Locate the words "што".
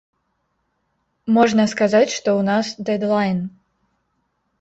2.19-2.29